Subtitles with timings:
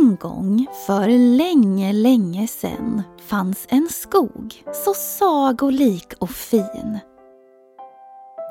[0.00, 6.98] En gång för länge, länge sedan, fanns en skog så sagolik och fin.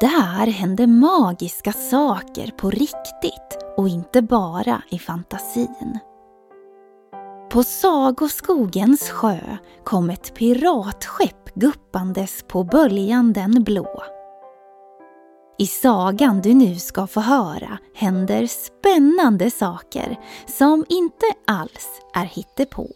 [0.02, 6.00] Där hände magiska saker på riktigt och inte bara i fantasin.
[7.52, 9.40] På Sagoskogens sjö
[9.84, 14.04] kom ett piratskepp guppandes på böljan den blå.
[15.58, 20.20] I sagan du nu ska få höra händer spännande saker
[20.58, 22.94] som inte alls är hittepå.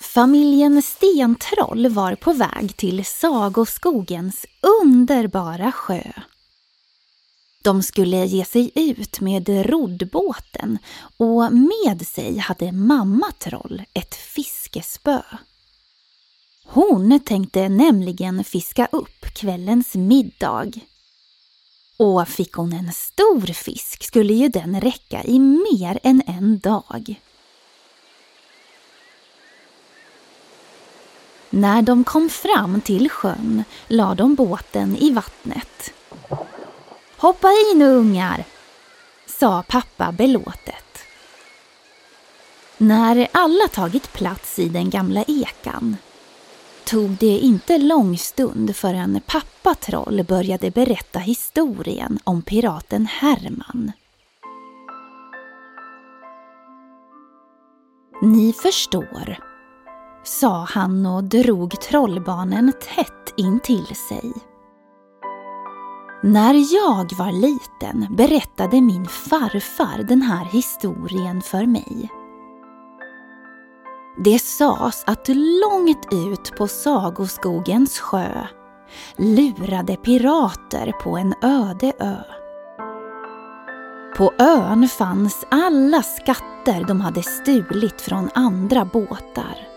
[0.00, 4.46] Familjen Stentroll var på väg till Sagoskogens
[4.82, 6.02] underbara sjö.
[7.62, 10.78] De skulle ge sig ut med roddbåten
[11.16, 15.22] och med sig hade mamma Troll ett fiskespö.
[16.74, 20.70] Hon tänkte nämligen fiska upp kvällens middag.
[21.96, 27.20] Och fick hon en stor fisk skulle ju den räcka i mer än en dag.
[31.50, 35.92] När de kom fram till sjön la de båten i vattnet.
[37.16, 38.44] Hoppa i nu ungar,
[39.26, 40.98] sa pappa belåtet.
[42.78, 45.96] När alla tagit plats i den gamla ekan
[46.92, 53.92] tog det inte lång stund förrän pappa Troll började berätta historien om piraten Herman.
[58.22, 59.38] Ni förstår,
[60.24, 64.32] sa han och drog trollbarnen tätt intill sig.
[66.22, 72.21] När jag var liten berättade min farfar den här historien för mig.
[74.24, 78.46] Det sades att långt ut på Sagoskogens sjö
[79.16, 82.16] lurade pirater på en öde ö.
[84.16, 89.68] På ön fanns alla skatter de hade stulit från andra båtar.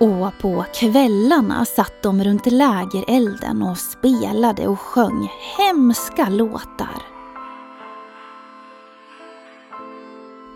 [0.00, 7.13] Och på kvällarna satt de runt lägerelden och spelade och sjöng hemska låtar.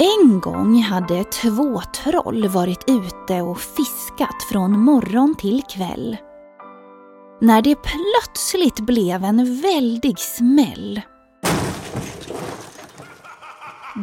[0.00, 6.16] En gång hade två troll varit ute och fiskat från morgon till kväll.
[7.41, 11.00] När det plötsligt blev en väldig smäll.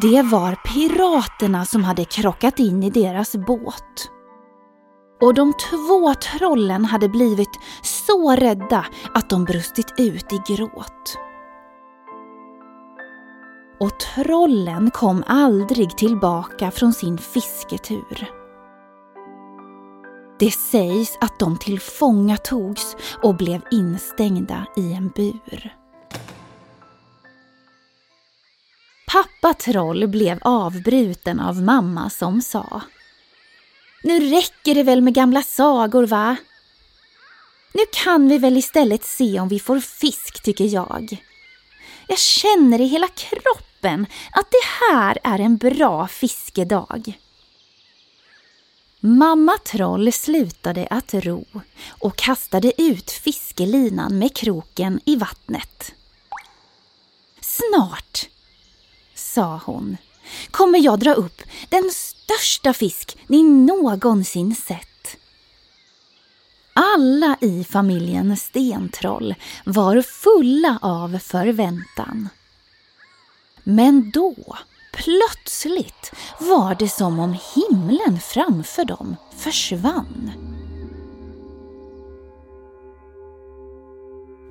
[0.01, 4.09] Det var piraterna som hade krockat in i deras båt.
[5.21, 11.24] Och de två trollen hade blivit så rädda att de brustit ut i gråt.
[13.79, 18.31] Och trollen kom aldrig tillbaka från sin fisketur.
[20.39, 25.75] Det sägs att de tillfångatogs och blev instängda i en bur.
[29.07, 32.81] Pappa Troll blev avbruten av mamma som sa
[34.03, 36.35] Nu räcker det väl med gamla sagor va?
[37.73, 41.17] Nu kan vi väl istället se om vi får fisk tycker jag.
[42.07, 47.19] Jag känner i hela kroppen att det här är en bra fiskedag.
[48.99, 51.45] Mamma Troll slutade att ro
[51.87, 55.93] och kastade ut fiskelinan med kroken i vattnet.
[57.41, 58.29] Snart,
[59.15, 59.97] sa hon,
[60.51, 64.94] kommer jag dra upp den största fisk ni någonsin sett.
[66.77, 72.29] Alla i familjen Stentroll var fulla av förväntan.
[73.63, 74.35] Men då,
[74.93, 80.31] plötsligt, var det som om himlen framför dem försvann.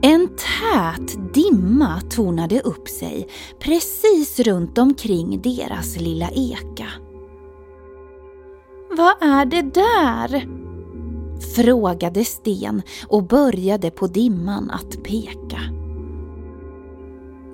[0.02, 3.28] En tät dimma tornade upp sig
[3.60, 6.88] precis runt omkring deras lilla eka.
[8.90, 10.63] Vad är det där?
[11.44, 15.60] Frågade Sten och började på dimman att peka.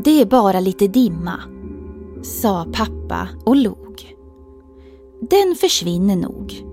[0.05, 1.41] Det är bara lite dimma,
[2.23, 4.17] sa pappa och log.
[5.21, 6.67] Den försvinner nog.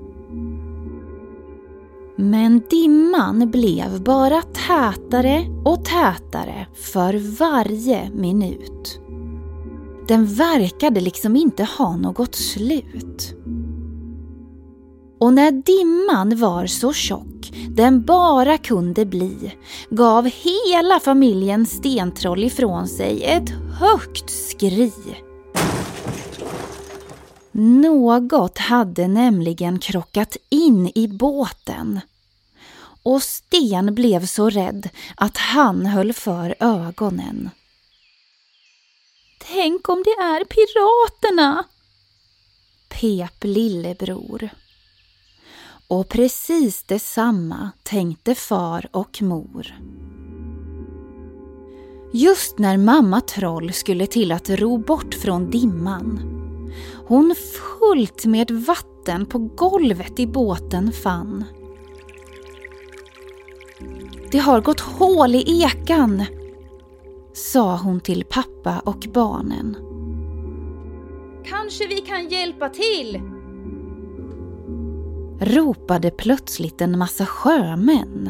[2.16, 9.00] Men dimman blev bara tätare och tätare för varje minut.
[10.08, 13.37] Den verkade liksom inte ha något slut.
[15.20, 19.54] Och när dimman var så tjock den bara kunde bli
[19.90, 23.50] gav hela familjen Stentroll ifrån sig ett
[23.80, 24.92] högt skri.
[27.52, 32.00] Något hade nämligen krockat in i båten.
[33.04, 37.50] Och Sten blev så rädd att han höll för ögonen.
[39.40, 41.64] Tänk om det är piraterna!
[42.90, 44.50] Pep lillebror.
[45.88, 49.68] Och precis detsamma tänkte far och mor.
[52.14, 56.38] Just när mamma Troll skulle till att ro bort från dimman
[57.08, 57.36] hon
[57.80, 61.44] fullt med vatten på golvet i båten fann.
[64.32, 66.24] Det har gått hål i ekan,
[67.34, 69.78] sa hon till pappa och barnen.
[71.46, 73.37] Kanske vi kan hjälpa till?
[75.40, 78.30] Ropade plötsligt en massa sjömän.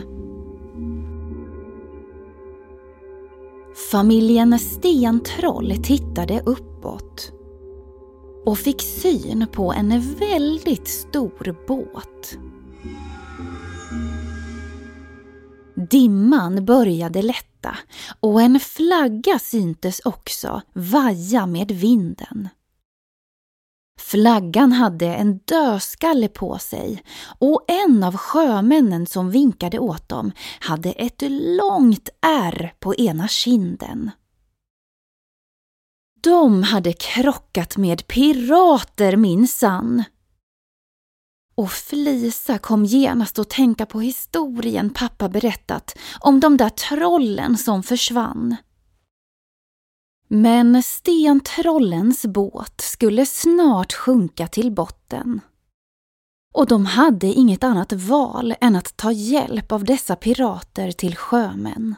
[3.92, 7.32] Familjen Stentroll tittade uppåt
[8.46, 12.38] och fick syn på en väldigt stor båt.
[15.90, 17.78] Dimman började lätta
[18.20, 22.50] och en flagga syntes också vaja med vinden.
[23.98, 27.04] Flaggan hade en dödskalle på sig
[27.40, 34.12] och en av sjömännen som vinkade åt dem hade ett långt ärr på ena kinden.
[36.22, 40.04] De hade krockat med pirater minsann.
[41.56, 47.84] Och Flisa kom genast att tänka på historien pappa berättat om de där trollen som
[47.84, 48.56] försvann.
[50.28, 55.42] Men stentrollens båt skulle snart sjunka till botten.
[56.54, 61.96] Och de hade inget annat val än att ta hjälp av dessa pirater till sjömän.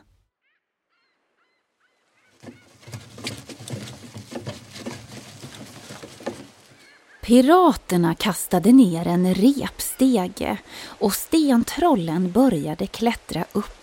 [7.21, 13.78] Piraterna kastade ner en repstege och stentrollen började klättra upp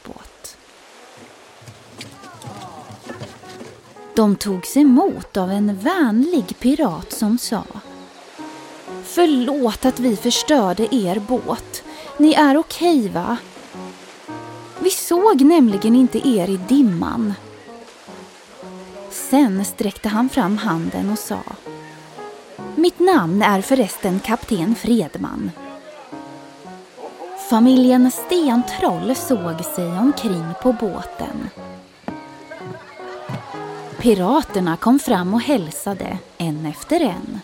[4.17, 7.65] De togs emot av en vänlig pirat som sa
[9.05, 11.83] Förlåt att vi förstörde er båt.
[12.19, 13.37] Ni är okej va?
[14.79, 17.35] Vi såg nämligen inte er i dimman.
[19.11, 21.41] Sen sträckte han fram handen och sa
[22.77, 25.51] mitt namn är förresten kapten Fredman.
[27.51, 31.51] Familjen Stentroll såg sig omkring på båten.
[34.07, 37.41] Piraterna kom fram och hälsade, en efter en.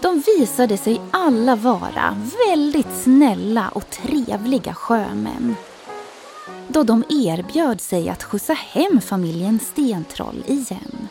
[0.00, 2.16] De visade sig alla vara
[2.48, 5.56] väldigt snälla och trevliga sjömän
[6.68, 11.08] då de erbjöd sig att skjutsa hem familjen Stentroll igen.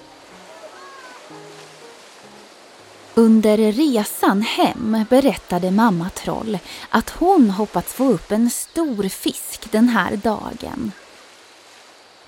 [3.13, 6.57] Under resan hem berättade mamma Troll
[6.89, 10.91] att hon hoppats få upp en stor fisk den här dagen.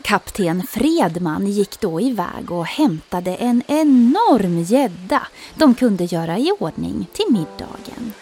[0.06, 7.07] Kapten Fredman gick då iväg och hämtade en enorm gädda de kunde göra i ordning
[7.13, 8.13] till middagen.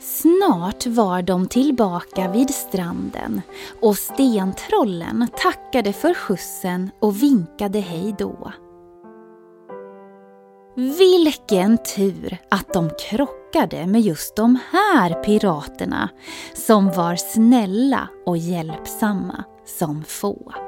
[0.00, 3.42] Snart var de tillbaka vid stranden
[3.80, 8.52] och stentrollen tackade för skjutsen och vinkade hej då.
[10.78, 16.08] Vilken tur att de krockade med just de här piraterna
[16.54, 19.44] som var snälla och hjälpsamma
[19.78, 20.67] som få.